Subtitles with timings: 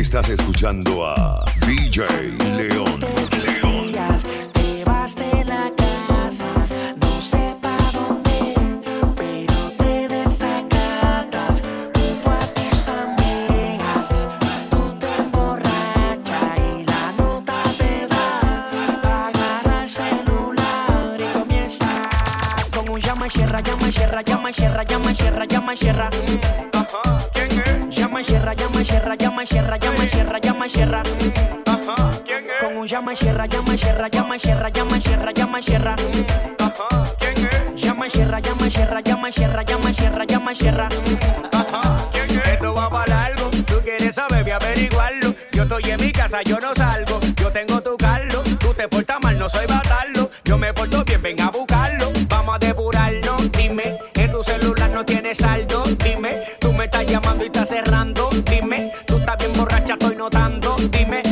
[0.00, 2.06] Estás escuchando a DJ
[2.56, 3.00] León.
[3.44, 3.92] León.
[4.50, 6.46] Te vas de la casa,
[6.96, 8.54] no sé para dónde,
[9.14, 11.62] pero te desacatas
[11.94, 14.28] junto a tus amigas.
[14.70, 19.28] Tú te emborrachas y la nota te da.
[19.28, 22.08] Agarra el celular y comienza
[22.74, 26.69] con un llama y llama y llama y llama y llama y
[28.20, 31.02] llama sierra, llama sierra, llama sierra, llama sierra, llama sierra.
[31.66, 32.62] Ajá, ¿quién es?
[32.62, 35.96] Con un llama sierra, llama sierra, llama sierra, llama sierra, llama sierra.
[36.58, 37.82] Ajá, ¿quién es?
[37.82, 40.88] Llama sierra, llama sierra, llama sierra, llama sierra, llama sierra.
[41.52, 42.48] Ajá, ¿quién es?
[42.48, 45.34] Esto va para largo, tú quieres saber, ve a averiguarlo.
[45.52, 48.42] Yo estoy en mi casa, yo no salgo, yo tengo tu carlo.
[48.58, 50.30] Tú te portas mal, no soy batarlo.
[50.44, 52.10] Yo me porto bien, ven a buscarlo.
[52.28, 55.69] Vamos a depurarnos, dime, en tu celular no tiene saldo
[57.70, 58.28] cerrando.
[58.50, 60.74] Dime, tú estás bien borracha, estoy notando.
[60.90, 61.22] Dime,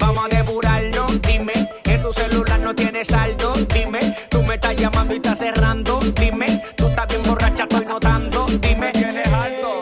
[0.00, 1.06] vamos a depurarlo.
[1.22, 1.52] Dime,
[1.84, 3.52] en tu celular no tienes saldo.
[3.72, 6.00] Dime, tú me estás llamando y estás cerrando.
[6.00, 8.46] Dime, tú estás bien borracha, estoy notando.
[8.46, 9.28] Dime, tienes.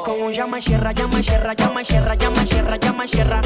[0.05, 3.41] Con un llama, cierra, llama, cierra, llama, cierra, llama, cierra, llama, cierra.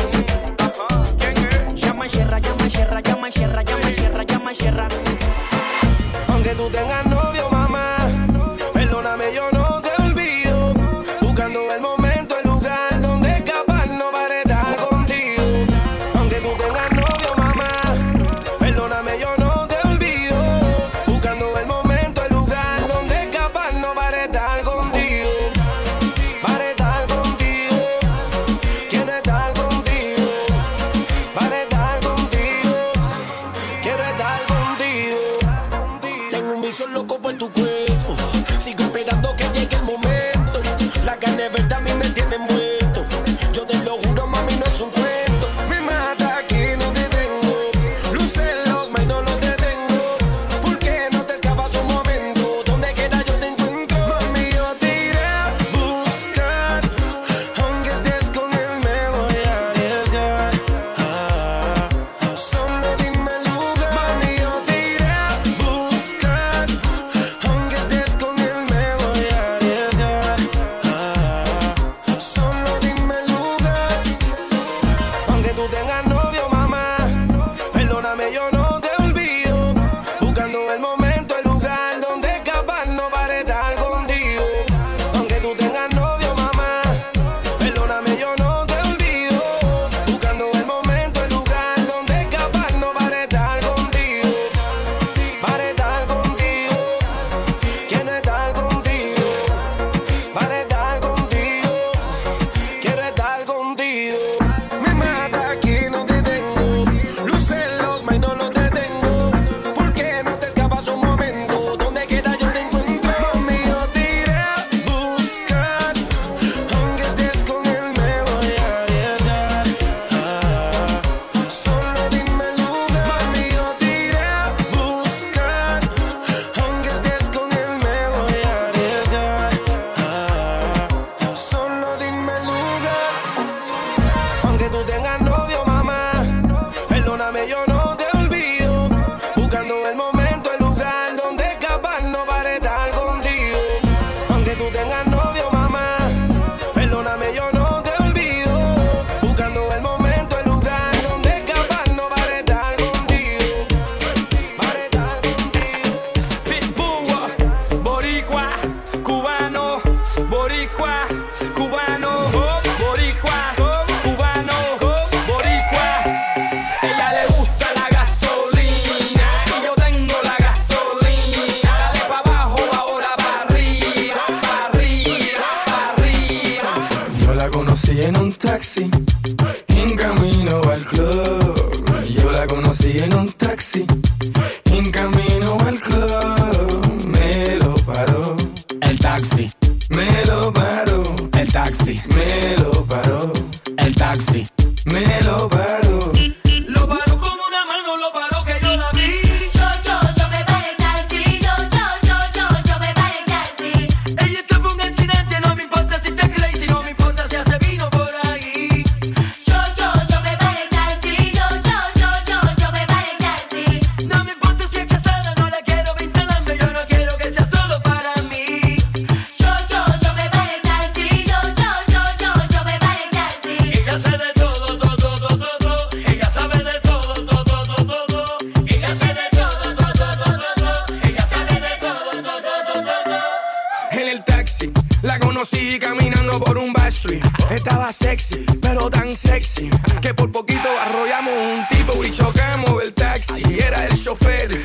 [235.02, 237.22] La conocí caminando por un backstreet.
[237.50, 239.70] Estaba sexy, pero tan sexy
[240.00, 243.42] que por poquito arrollamos un tipo y chocamos el taxi.
[243.58, 244.62] Era el chofer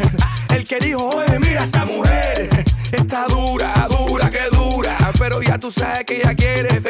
[0.50, 2.50] el que dijo: Oye, mira esa mujer.
[2.92, 4.98] Está dura, dura, que dura.
[5.18, 6.82] Pero ya tú sabes que ella quiere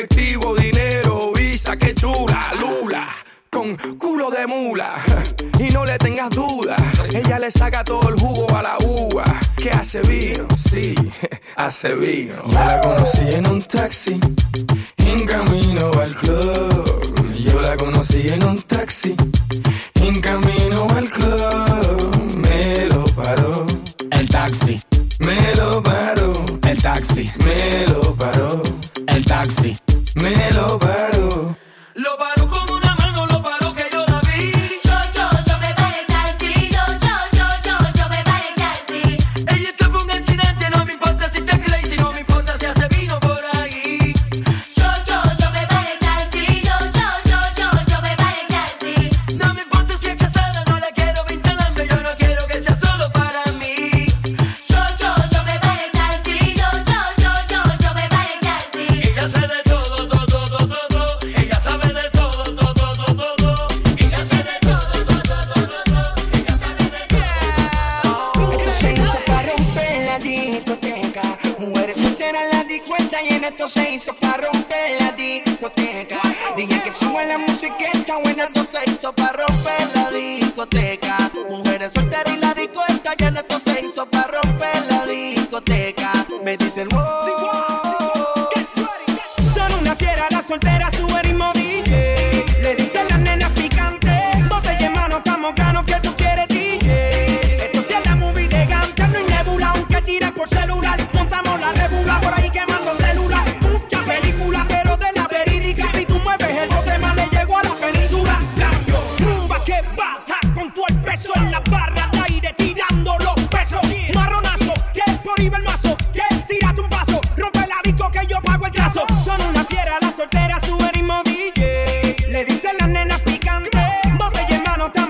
[3.97, 4.95] culo de mula.
[5.59, 6.75] Y no le tengas duda,
[7.13, 9.23] ella le saca todo el jugo a la uva.
[9.55, 10.95] Que hace vino, sí,
[11.55, 12.33] hace vino.
[12.47, 14.19] Yo la conocí en un taxi,
[14.97, 17.33] en camino al club.
[17.37, 19.15] Yo la conocí en un taxi,
[20.01, 22.35] en camino al club.
[22.37, 23.67] Me lo paró.
[24.09, 24.81] El taxi.
[25.19, 26.33] Me lo paró.
[26.67, 27.29] El taxi.
[27.45, 28.00] Me lo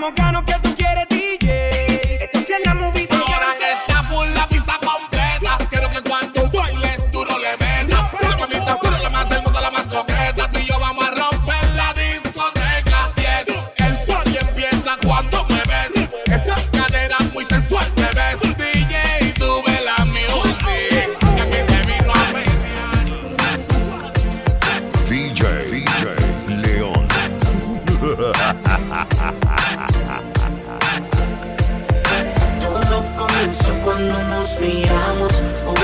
[0.01, 0.60] como gano que
[33.83, 35.31] cuando nos miramos.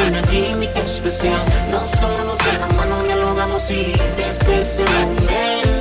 [0.07, 1.41] Una química especial.
[1.71, 5.76] Nos tomamos de la mano, dialogamos y desde ese momento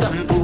[0.00, 0.39] stumbling.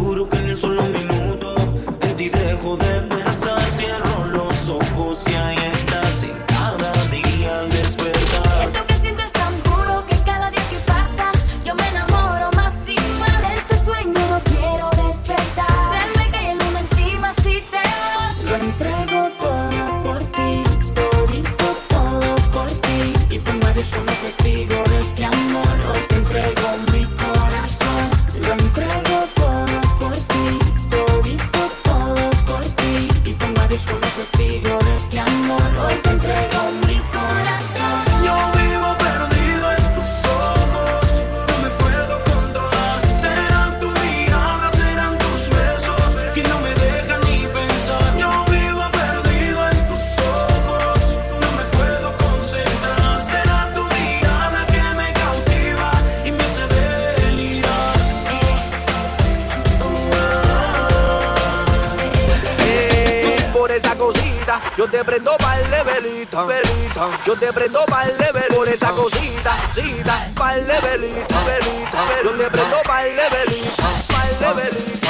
[63.66, 64.62] por esa cosita.
[64.78, 67.18] Yo te prendo par de velita, velita.
[67.26, 70.28] Yo te prendo par de velita por esa cosita, cita.
[70.36, 71.98] Par de velita, velita.
[72.24, 75.08] Yo te prendo par de velita, par de velita.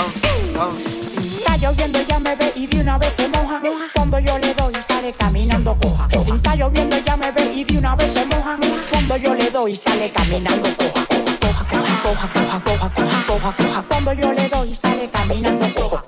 [1.03, 3.61] Si está lloviendo ya me ve y de una vez se moja.
[3.95, 6.09] Cuando yo le doy sale caminando coja.
[6.25, 8.57] Si está lloviendo ya me ve y de una vez se moja.
[8.91, 11.05] Cuando yo le doy sale caminando coja.
[11.41, 13.83] Coja, coja, coja, coja, coja, coja, coja, coja.
[13.87, 16.06] Cuando yo le doy sale caminando coja.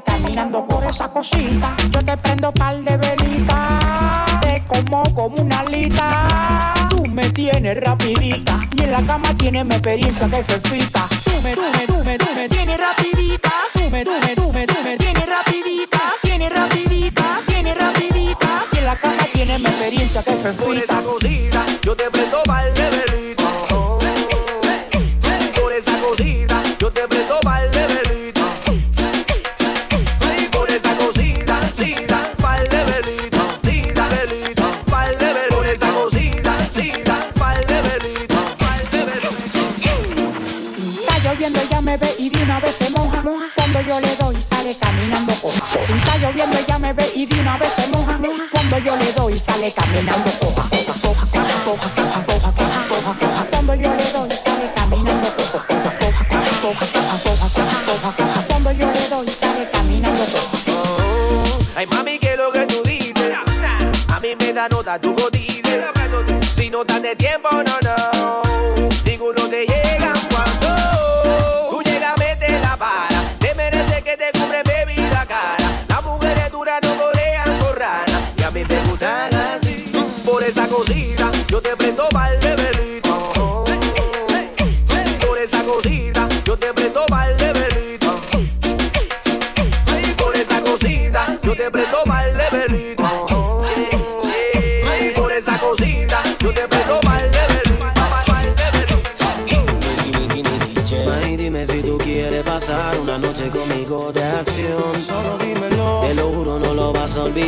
[0.00, 1.76] caminando por esa cosita.
[1.90, 6.88] Yo te prendo par de velitas, te como como una alita.
[6.88, 11.06] Tú me tienes rapidita y en la cama tienes mi experiencia que fefita.
[11.24, 13.52] Tú me, tú me, tú me, tú me tienes rapidita.
[13.74, 16.00] Tú me, tú me, tú me, tú me tienes rapidita.
[16.22, 18.64] Tienes rapidita, tienes rapidita.
[18.72, 21.00] Y en la cama tienes mi experiencia que fefita.
[21.02, 21.22] Por
[21.82, 22.91] yo te prendo par de
[41.92, 43.22] me ve y de una vez se moja.
[43.54, 45.62] Cuando yo le doy, sale caminando coja.
[45.86, 48.18] Si está lloviendo, ella me ve y de una vez se moja.
[48.50, 50.62] Cuando yo le doy, sale caminando coja.
[50.70, 53.46] Coja, coja, coja, coja, coja, coja, coja, coja.
[53.50, 55.66] Cuando yo le doy, sale caminando coja.
[55.66, 56.86] Coja, coja, coja, coja,
[57.24, 57.50] coja,
[57.86, 58.42] coja, coja.
[58.48, 61.76] Cuando yo le doy, sale caminando coja.
[61.76, 63.32] Ay, mami, que lo que tú dices.
[64.14, 65.92] A mí me da nota tu godilla.
[66.40, 67.81] Si no tan de tiempo, no
[81.62, 82.61] que prendo balde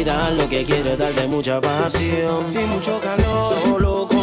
[0.04, 3.56] y dar lo que quiere, darle mucha pasión y mucho calor.
[3.64, 4.13] Solo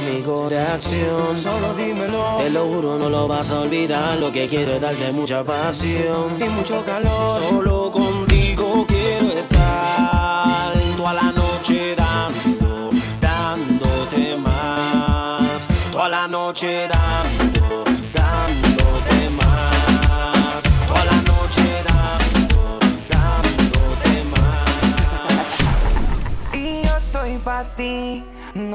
[0.00, 1.36] conmigo de acción.
[1.36, 2.38] Solo dímelo.
[2.38, 4.18] Te lo juro, no lo vas a olvidar.
[4.18, 7.42] Lo que quiero es darte mucha pasión y mucho calor.
[7.42, 12.90] Solo contigo quiero estar toda la noche dando,
[13.20, 15.68] dándote más.
[15.90, 16.99] Toda la noche dando.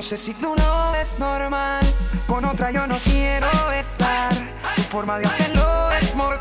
[0.06, 1.84] sé si tú no es normal,
[2.28, 4.32] con otra yo no quiero estar.
[4.76, 6.35] Tu forma de hacerlo es moral.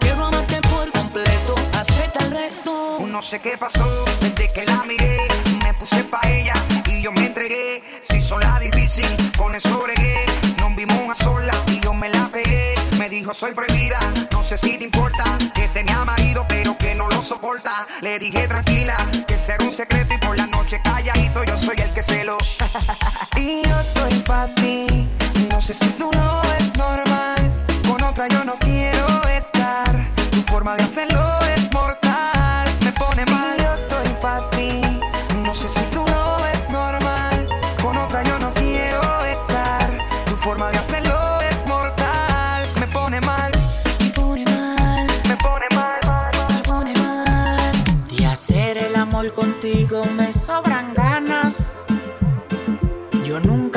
[0.00, 2.98] Quiero amarte por completo, acepta el reto.
[3.06, 5.18] No sé qué pasó desde que la miré.
[5.62, 6.54] Me puse pa' ella
[6.86, 7.84] y yo me entregué.
[8.02, 9.06] Si sola difícil,
[9.38, 10.26] con eso bregué.
[10.58, 12.74] Nos vimos a sola y yo me la pegué.
[12.98, 14.00] Me dijo, soy prohibida,
[14.32, 15.38] no sé si te importa.
[15.54, 17.86] Que tenía marido, pero que no lo soporta.
[18.00, 18.96] Le dije, tranquila,
[19.28, 22.36] que será un secreto y por la noche calladito yo soy el que se lo.
[23.36, 25.06] y yo estoy pa' ti,
[25.50, 25.86] no sé si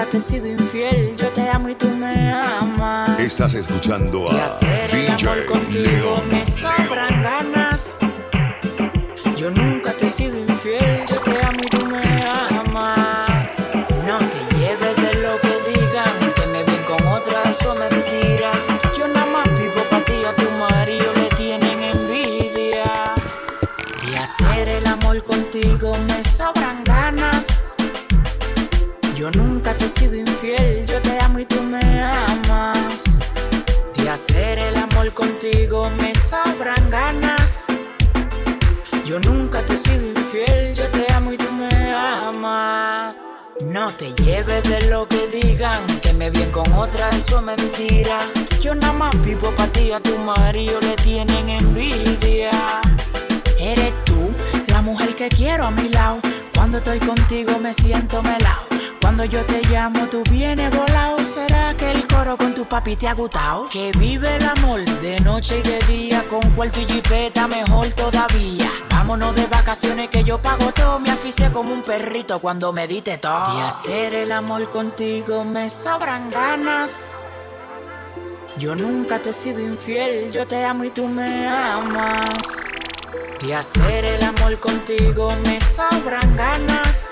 [0.10, 3.20] te he sido infiel, yo te amo y tú me amas.
[3.20, 4.48] Estás escuchando a
[4.92, 6.24] DJ contigo
[29.90, 33.26] he sido infiel, yo te amo y tú me amas.
[33.96, 37.68] De hacer el amor contigo me sobran ganas.
[39.06, 43.18] Yo nunca te he sido infiel, yo te amo y tú me amas.
[43.66, 48.20] No te lleves de lo que digan, que me bien con otra, eso es mentira.
[48.62, 52.52] Yo nada más vivo para ti, a tu marido le tienen envidia.
[53.58, 54.32] Eres tú,
[54.68, 56.20] la mujer que quiero a mi lado.
[56.54, 58.79] Cuando estoy contigo me siento melao.
[59.10, 61.26] Cuando yo te llamo, tú vienes volado.
[61.26, 63.68] ¿Será que el coro con tu papi te ha gustado?
[63.68, 66.24] Que vive el amor de noche y de día.
[66.30, 68.70] Con cuarto y jipeta, mejor todavía.
[68.92, 71.00] Vámonos de vacaciones que yo pago todo.
[71.00, 73.58] Me aficié como un perrito cuando me diste todo.
[73.58, 77.16] De hacer el amor contigo me sobran ganas.
[78.60, 82.46] Yo nunca te he sido infiel, yo te amo y tú me amas.
[83.42, 87.12] De hacer el amor contigo me sobran ganas.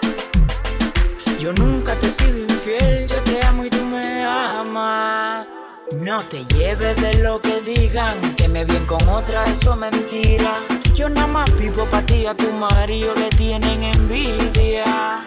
[1.47, 5.47] Yo nunca te he sido infiel, yo te amo y tú me amas.
[5.95, 10.55] No te lleves de lo que digan, que me bien con otra, eso es mentira.
[10.93, 15.23] Yo nada más vivo para ti, a tu marido le tienen envidia.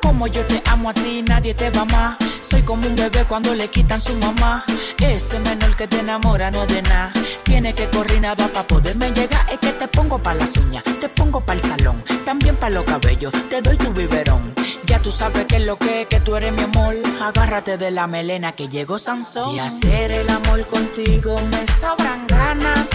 [0.00, 2.29] Como yo te amo a ti, nadie te va más.
[2.42, 4.64] Soy como un bebé cuando le quitan su mamá.
[4.98, 7.12] Ese menor que te enamora no es de nada.
[7.44, 9.46] Tiene que correr nada para poderme llegar.
[9.52, 12.84] Es que te pongo para las uñas, te pongo para el salón, también para los
[12.84, 13.32] cabellos.
[13.48, 14.54] Te doy tu biberón.
[14.84, 16.96] Ya tú sabes que es lo que es, que tú eres mi amor.
[17.20, 19.54] Agárrate de la melena que llegó Sansón.
[19.54, 22.88] Y hacer el amor contigo me sobran ganas.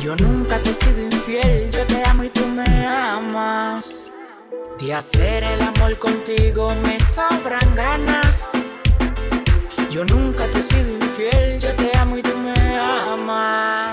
[0.00, 4.12] Yo nunca te he sido infiel, yo te amo y tú me amas.
[4.82, 8.50] De hacer el amor contigo me sobran ganas.
[9.92, 13.91] Yo nunca te he sido infiel, yo te amo y tú me amas.